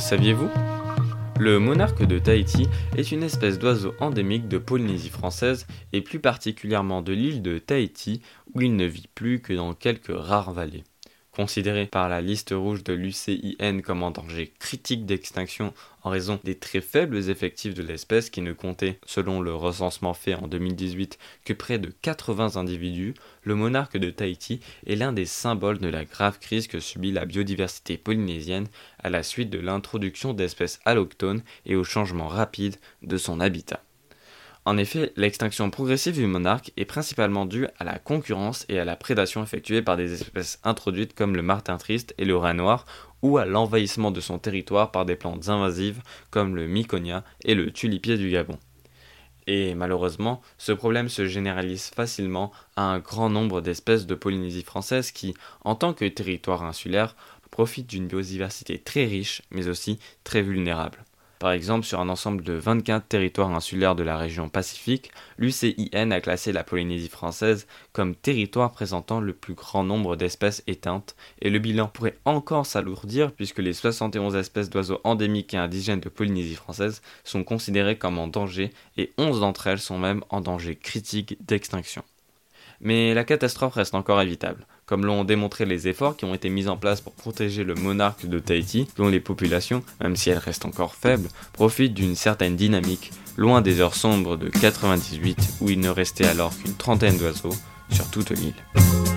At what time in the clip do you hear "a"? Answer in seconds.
66.10-66.20